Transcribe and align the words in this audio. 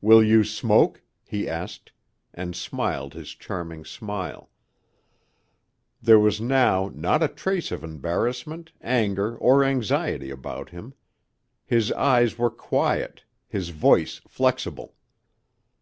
"Will 0.00 0.24
you 0.24 0.42
smoke?" 0.42 1.02
he 1.22 1.46
asked, 1.46 1.92
and 2.32 2.56
smiled 2.56 3.12
his 3.12 3.34
charming 3.34 3.84
smile. 3.84 4.48
There 6.00 6.18
was 6.18 6.40
now 6.40 6.90
not 6.94 7.22
a 7.22 7.28
trace 7.28 7.70
of 7.70 7.84
embarrassment, 7.84 8.72
anger, 8.80 9.36
or 9.36 9.62
anxiety 9.64 10.30
about 10.30 10.70
him. 10.70 10.94
His 11.66 11.92
eyes 11.92 12.38
were 12.38 12.48
quiet, 12.50 13.24
his 13.46 13.68
voice 13.68 14.22
flexible. 14.26 14.94